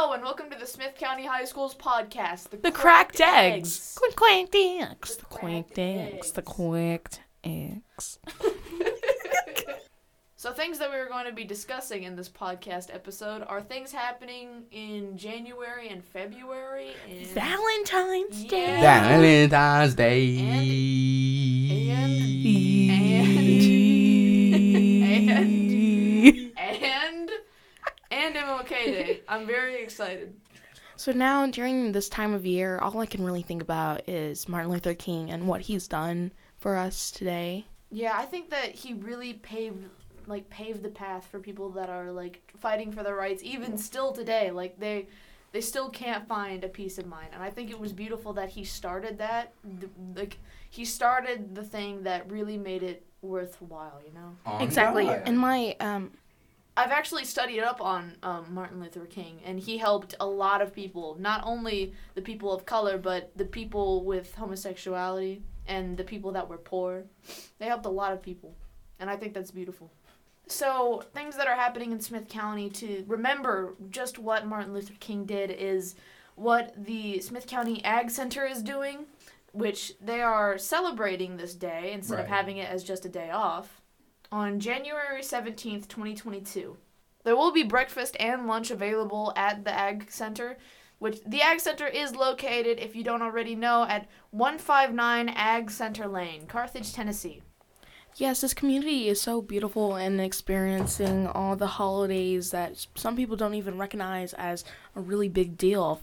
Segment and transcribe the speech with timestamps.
[0.00, 3.98] Hello and welcome to the Smith County High School's podcast, The cracked eggs.
[4.06, 4.14] Eggs.
[4.14, 5.16] Quacked eggs.
[5.16, 6.30] The The quacked eggs.
[6.30, 8.20] The quacked eggs.
[10.36, 13.90] So things that we are going to be discussing in this podcast episode are things
[13.90, 16.92] happening in January and February.
[17.10, 19.18] And Valentine's Yeah.
[19.18, 19.46] Day.
[19.48, 20.38] Valentine's Day.
[20.38, 21.88] And-
[28.48, 29.20] and MLK Day.
[29.28, 30.34] I'm very excited.
[30.96, 34.70] So now during this time of year, all I can really think about is Martin
[34.70, 37.66] Luther King and what he's done for us today.
[37.90, 39.84] Yeah, I think that he really paved
[40.26, 44.12] like paved the path for people that are like fighting for their rights even still
[44.12, 44.50] today.
[44.50, 45.06] Like they
[45.52, 47.28] they still can't find a peace of mind.
[47.32, 51.62] And I think it was beautiful that he started that th- like he started the
[51.62, 54.36] thing that really made it worthwhile, you know.
[54.44, 55.04] On Exactly.
[55.04, 55.22] God.
[55.24, 56.10] And my um
[56.78, 60.72] I've actually studied up on um, Martin Luther King, and he helped a lot of
[60.72, 61.16] people.
[61.18, 66.48] Not only the people of color, but the people with homosexuality and the people that
[66.48, 67.02] were poor.
[67.58, 68.54] They helped a lot of people,
[69.00, 69.90] and I think that's beautiful.
[70.46, 75.24] So, things that are happening in Smith County to remember just what Martin Luther King
[75.24, 75.96] did is
[76.36, 79.06] what the Smith County Ag Center is doing,
[79.50, 83.80] which they are celebrating this day instead of having it as just a day off
[84.30, 86.76] on January 17th, 2022.
[87.24, 90.58] There will be breakfast and lunch available at the Ag Center,
[90.98, 96.06] which the Ag Center is located, if you don't already know, at 159 Ag Center
[96.06, 97.42] Lane, Carthage, Tennessee.
[98.16, 103.54] yes, this community is so beautiful and experiencing all the holidays that some people don't
[103.54, 104.64] even recognize as
[104.96, 106.00] a really big deal.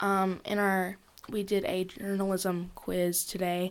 [0.00, 3.70] Um, in our we did a journalism quiz today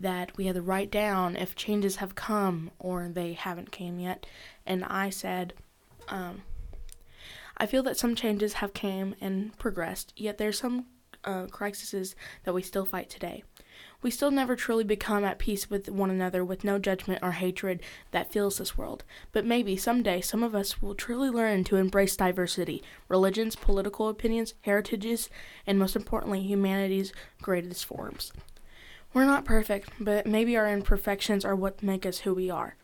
[0.00, 4.26] that we had to write down if changes have come or they haven't came yet
[4.66, 5.52] and i said
[6.08, 6.42] um,
[7.56, 10.86] i feel that some changes have came and progressed yet there's some
[11.24, 12.14] uh, crises
[12.44, 13.42] that we still fight today
[14.04, 17.80] we still never truly become at peace with one another with no judgment or hatred
[18.10, 19.02] that fills this world.
[19.32, 24.52] But maybe someday some of us will truly learn to embrace diversity, religions, political opinions,
[24.60, 25.30] heritages,
[25.66, 28.30] and most importantly, humanity's greatest forms.
[29.14, 32.74] We're not perfect, but maybe our imperfections are what make us who we are.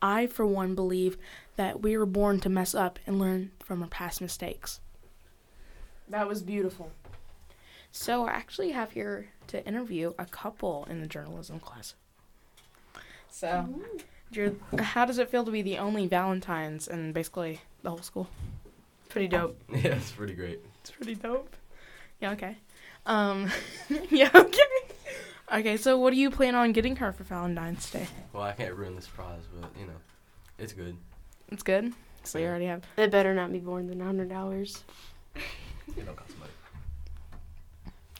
[0.00, 1.18] I, for one, believe
[1.56, 4.80] that we were born to mess up and learn from our past mistakes.
[6.08, 6.92] That was beautiful.
[7.90, 11.94] So I actually have here to interview a couple in the journalism class.
[13.28, 13.68] So,
[14.30, 18.28] you're, how does it feel to be the only Valentines in basically the whole school?
[19.08, 19.60] Pretty dope.
[19.70, 20.60] Yeah, it's pretty great.
[20.82, 21.56] It's pretty dope.
[22.20, 22.58] Yeah, okay.
[23.06, 23.50] Um,
[24.10, 24.58] yeah, okay.
[25.52, 28.06] Okay, so what do you plan on getting her for Valentine's Day?
[28.32, 29.96] Well, I can't ruin the surprise, but you know,
[30.58, 30.96] it's good.
[31.50, 31.92] It's good.
[32.22, 32.84] So you already have.
[32.96, 34.84] It better not be more than hundred dollars.
[35.34, 36.50] It don't cost money.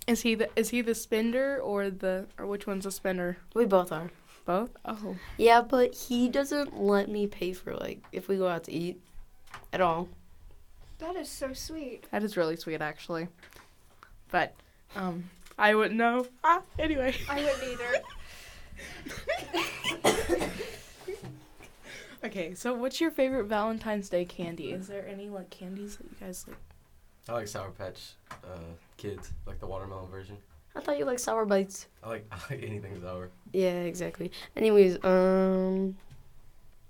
[0.07, 3.37] Is he the is he the spender or the or which one's the spender?
[3.55, 4.11] We both are.
[4.45, 4.71] Both.
[4.85, 5.17] Oh.
[5.37, 9.01] Yeah, but he doesn't let me pay for like if we go out to eat
[9.73, 10.09] at all.
[11.01, 12.05] That is so sweet.
[12.11, 13.29] That is really sweet, actually.
[14.31, 14.55] But,
[14.95, 15.31] um,
[15.61, 16.27] I wouldn't know.
[16.43, 17.15] Ah, anyway.
[17.29, 18.03] I wouldn't either.
[22.23, 24.73] Okay, so what's your favorite Valentine's Day candy?
[24.73, 26.59] Is there any like candies that you guys like?
[27.29, 28.59] I like Sour Patch uh,
[28.99, 30.37] Kids, like the watermelon version.
[30.77, 31.87] I thought you like sour bites.
[32.05, 33.31] I like I like anything sour.
[33.53, 34.31] Yeah, exactly.
[34.55, 35.97] Anyways, um,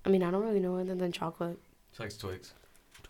[0.05, 1.59] I mean I don't really know other than chocolate.
[1.93, 2.55] She likes Twix.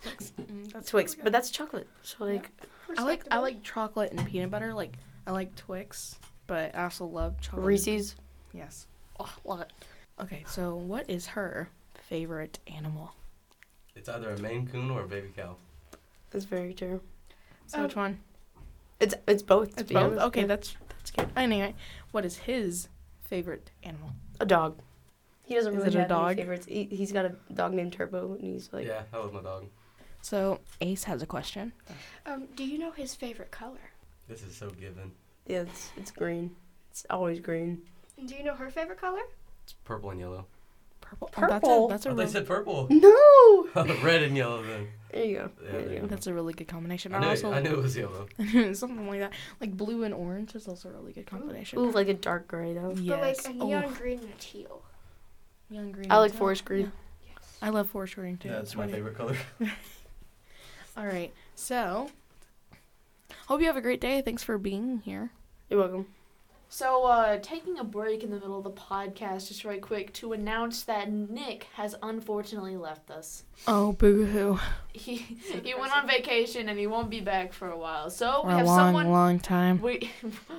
[0.05, 1.89] Mm, that's Twix, but that's chocolate.
[2.03, 2.51] So like,
[2.99, 4.75] I like I like chocolate and peanut butter.
[4.75, 7.65] Like I like Twix, but I also love chocolate.
[7.67, 8.17] Reese's.
[8.53, 8.87] Yes.
[9.19, 9.73] Oh, love it.
[10.21, 13.13] Okay, so what is her favorite animal?
[13.95, 15.57] It's either a Maine Coon or a baby cow.
[16.31, 17.01] That's very true.
[17.67, 18.21] So which one?
[18.99, 19.79] It's it's both.
[19.79, 20.13] It's both.
[20.13, 20.27] honest.
[20.27, 21.29] Okay, that's that's good.
[21.37, 21.75] Anyway,
[22.11, 22.89] what is his
[23.25, 24.11] favorite animal?
[24.41, 24.79] a dog.
[25.45, 26.37] He doesn't Is really it a have any dog?
[26.37, 26.67] favorites.
[26.67, 29.67] He, he's got a dog named Turbo, and he's like, yeah, I love my dog.
[30.23, 31.73] So Ace has a question.
[32.27, 33.91] Um, do you know his favorite color?
[34.29, 35.13] This is so given.
[35.47, 36.55] Yeah, it's it's green.
[36.91, 37.83] It's always green.
[38.19, 39.21] And do you know her favorite color?
[39.65, 40.47] It's purple and yellow.
[41.01, 41.29] Purple.
[41.33, 41.69] Purple?
[41.71, 42.87] Oh, that's a that's a Oh, they said purple.
[42.91, 43.69] No.
[44.05, 44.89] Red and yellow then.
[45.13, 45.51] There you go.
[45.65, 46.07] Yeah, there there you you go.
[46.07, 47.13] that's a really good combination.
[47.15, 48.27] I I knew, also I knew it was yellow.
[48.75, 49.33] something like that.
[49.61, 51.79] Like blue and orange is also a really good combination.
[51.81, 52.95] Ooh, like a dark gray though.
[52.97, 53.09] yes.
[53.09, 54.83] But like a neon Oh, green and a teal.
[55.69, 56.13] young green.
[56.13, 56.93] I like and- forest green.
[57.25, 57.31] yeah.
[57.35, 57.59] Yes.
[57.63, 58.49] I love forest green too.
[58.49, 59.37] Yeah, That's It's my really- favorite color.
[60.97, 61.33] All right.
[61.57, 62.11] So,
[63.51, 64.23] hope you have a great day.
[64.23, 65.33] Thanks for being here.
[65.69, 66.07] You're welcome.
[66.73, 70.33] So, uh, taking a break in the middle of the podcast, just right quick, to
[70.35, 73.43] announce that Nick has unfortunately left us.
[73.67, 74.61] Oh, boo hoo.
[74.93, 78.11] He he went on vacation and he won't be back for a while.
[78.11, 79.81] So we a have long, someone long time.
[79.83, 80.11] we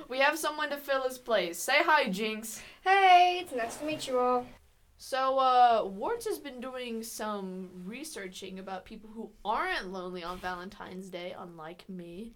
[0.08, 1.58] we have someone to fill his place.
[1.58, 2.62] Say hi, Jinx.
[2.82, 4.46] Hey, it's nice to meet you all.
[4.98, 11.08] So, uh, Warts has been doing some researching about people who aren't lonely on Valentine's
[11.08, 12.34] Day, unlike me.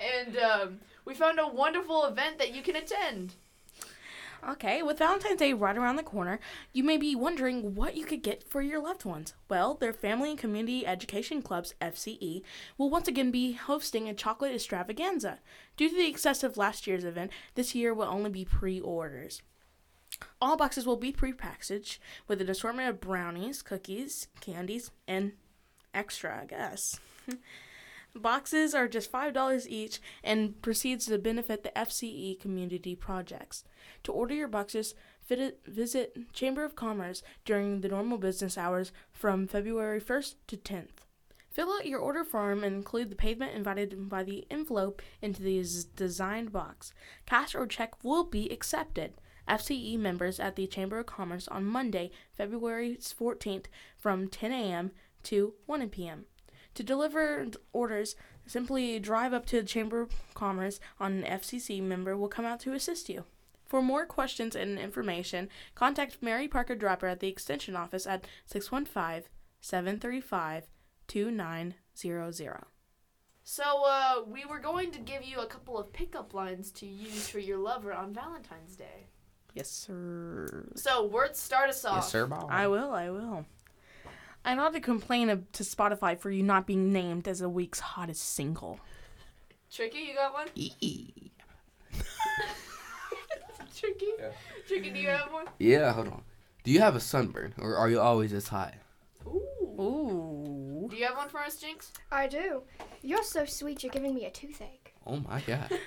[0.24, 3.34] and um, we found a wonderful event that you can attend.
[4.48, 6.40] Okay, with Valentine's Day right around the corner,
[6.72, 9.34] you may be wondering what you could get for your loved ones.
[9.48, 12.42] Well, their Family and Community Education Clubs, FCE,
[12.76, 15.38] will once again be hosting a chocolate extravaganza.
[15.76, 19.42] Due to the excess of last year's event, this year will only be pre orders.
[20.40, 25.32] All boxes will be pre-packaged with an assortment of brownies, cookies, candies, and
[25.94, 26.98] extra, I guess.
[28.14, 33.64] Boxes are just $5 each and proceeds to benefit the FCE community projects.
[34.04, 34.94] To order your boxes,
[35.30, 41.06] it, visit Chamber of Commerce during the normal business hours from February 1st to 10th.
[41.50, 45.64] Fill out your order form and include the payment invited by the envelope into the
[45.96, 46.92] designed box.
[47.26, 49.14] Cash or check will be accepted.
[49.48, 53.66] FCE members at the Chamber of Commerce on Monday, February 14th
[53.98, 54.92] from 10 a.m.
[55.24, 56.24] to 1 p.m.
[56.74, 58.16] To deliver orders,
[58.46, 62.60] simply drive up to the Chamber of Commerce on an FCC member will come out
[62.60, 63.24] to assist you.
[63.66, 69.30] For more questions and information, contact Mary Parker Dropper at the Extension Office at 615
[69.60, 70.64] 735
[71.08, 72.64] 2900.
[73.44, 77.28] So, uh, we were going to give you a couple of pickup lines to use
[77.28, 79.08] for your lover on Valentine's Day.
[79.54, 80.68] Yes, sir.
[80.76, 81.96] So, Warts, start us off.
[81.96, 82.46] Yes, sir, Bob.
[82.50, 83.44] I will, I will.
[84.44, 87.80] I not to complain of, to Spotify for you not being named as a week's
[87.80, 88.80] hottest single.
[89.70, 90.48] Tricky, you got one?
[93.74, 94.06] Tricky?
[94.18, 94.30] Yeah.
[94.66, 95.46] Tricky, do you have one?
[95.58, 96.22] Yeah, hold on.
[96.64, 98.74] Do you have a sunburn, or are you always this hot?
[99.26, 99.40] Ooh.
[99.80, 100.88] Ooh.
[100.90, 101.92] Do you have one for us, Jinx?
[102.10, 102.62] I do.
[103.02, 104.94] You're so sweet, you're giving me a toothache.
[105.06, 105.70] Oh my god.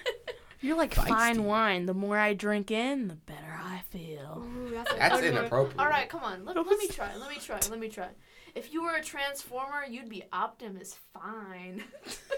[0.61, 1.09] You're like Feisty.
[1.09, 1.85] fine wine.
[1.85, 4.43] The more I drink in, the better I feel.
[4.47, 5.79] Ooh, that's That's inappropriate.
[5.79, 6.43] All right, come on.
[6.43, 7.15] Let, let me try.
[7.15, 7.59] Let me try.
[7.69, 8.07] Let me try.
[8.55, 11.83] If you were a transformer, you'd be Optimus Fine.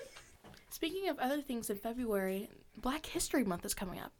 [0.71, 4.11] Speaking of other things in February, Black History Month is coming up.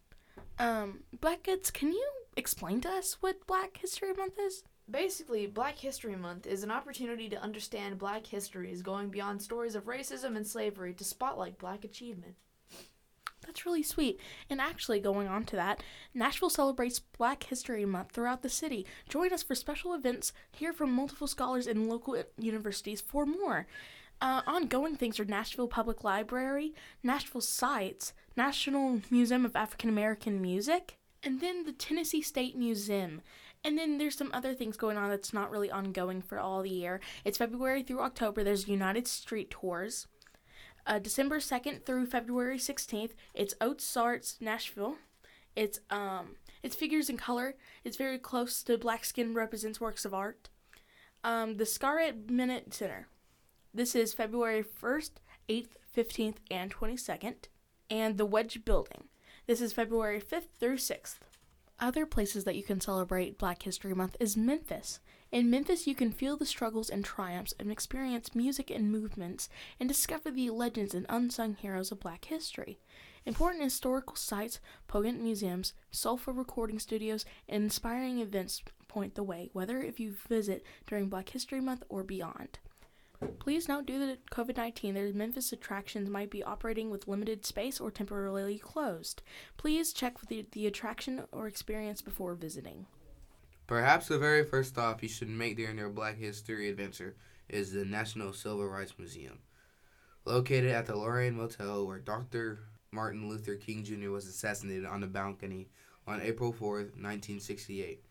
[0.60, 4.62] Um, Black Kids, can you explain to us what Black History Month is?
[4.88, 9.86] Basically, Black History Month is an opportunity to understand Black histories going beyond stories of
[9.86, 12.36] racism and slavery to spotlight Black achievement.
[13.48, 14.20] That's really sweet.
[14.50, 18.84] And actually, going on to that, Nashville celebrates Black History Month throughout the city.
[19.08, 23.66] Join us for special events, hear from multiple scholars in local universities for more.
[24.20, 30.98] Uh, ongoing things are Nashville Public Library, Nashville Sites, National Museum of African American Music,
[31.22, 33.22] and then the Tennessee State Museum.
[33.64, 36.68] And then there's some other things going on that's not really ongoing for all the
[36.68, 37.00] year.
[37.24, 38.44] It's February through October.
[38.44, 40.06] There's United Street Tours
[40.88, 43.12] uh, December 2nd through February 16th.
[43.34, 44.96] It's OZ Arts Nashville.
[45.54, 47.54] It's um it's figures in color.
[47.84, 50.48] It's very close to Black Skin represents works of art.
[51.22, 53.06] Um, the Scarritt Bennett Center.
[53.72, 55.10] This is February 1st,
[55.48, 57.34] 8th, 15th, and 22nd.
[57.90, 59.04] And the Wedge Building.
[59.46, 61.18] This is February 5th through 6th.
[61.80, 65.00] Other places that you can celebrate Black History Month is Memphis.
[65.30, 69.86] In Memphis, you can feel the struggles and triumphs and experience music and movements and
[69.86, 72.78] discover the legends and unsung heroes of black history.
[73.26, 79.82] Important historical sites, potent museums, soulful recording studios, and inspiring events point the way, whether
[79.82, 82.58] if you visit during Black History Month or beyond.
[83.38, 87.80] Please note, due to COVID 19, the Memphis attractions might be operating with limited space
[87.80, 89.20] or temporarily closed.
[89.58, 92.86] Please check with the, the attraction or experience before visiting.
[93.68, 97.14] Perhaps the very first stop you should make during your Black History adventure
[97.50, 99.40] is the National Civil Rights Museum.
[100.24, 102.60] Located at the Lorraine Motel where Dr.
[102.92, 104.08] Martin Luther King Jr.
[104.08, 105.68] was assassinated on the balcony
[106.06, 108.02] on April 4th, 1968.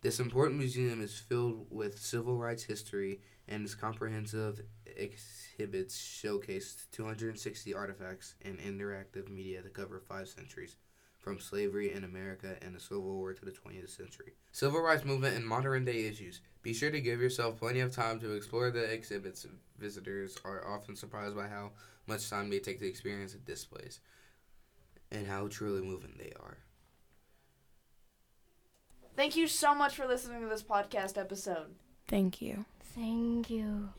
[0.00, 7.74] This important museum is filled with civil rights history and its comprehensive exhibits showcase 260
[7.74, 10.78] artifacts and interactive media that cover five centuries
[11.22, 14.32] from slavery in America and the Civil War to the 20th century.
[14.50, 16.40] Civil rights movement and modern day issues.
[16.62, 19.46] Be sure to give yourself plenty of time to explore the exhibits.
[19.78, 21.70] Visitors are often surprised by how
[22.06, 24.00] much time they take to experience the displays
[25.10, 26.58] and how truly moving they are.
[29.14, 31.74] Thank you so much for listening to this podcast episode.
[32.08, 32.64] Thank you.
[32.94, 33.90] Thank you.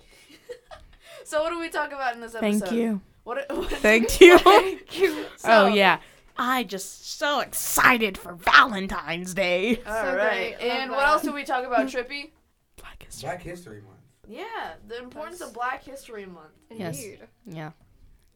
[1.26, 2.60] So, what do we talk about in this episode?
[2.68, 3.02] Thank you.
[3.24, 3.46] What?
[3.50, 4.38] what Thank you.
[4.40, 5.26] Thank you.
[5.46, 6.00] oh yeah.
[6.38, 9.78] I just so excited for Valentine's Day.
[9.88, 10.58] All So right.
[10.58, 10.70] great.
[10.70, 11.08] Love And what that.
[11.10, 12.32] else did we talk about, Trippy?
[12.78, 13.28] Black history.
[13.30, 14.00] Black History Month.
[14.28, 14.46] Yeah,
[14.88, 16.54] the importance That's- of Black History Month.
[16.72, 16.98] Yes.
[17.04, 17.20] Indeed.
[17.46, 17.72] Yeah.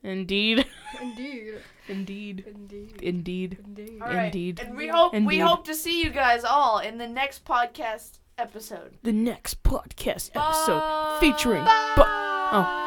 [0.03, 0.65] Indeed.
[1.01, 1.53] Indeed.
[1.87, 2.43] Indeed.
[2.47, 3.01] Indeed.
[3.01, 3.57] Indeed.
[3.65, 4.01] Indeed.
[4.01, 4.25] All right.
[4.25, 4.59] Indeed.
[4.59, 5.39] And we hope we Indeed.
[5.39, 8.97] hope to see you guys all in the next podcast episode.
[9.01, 11.17] The next podcast episode Bye.
[11.19, 11.63] featuring.
[11.65, 11.93] Bye.
[11.95, 12.83] Bu- oh.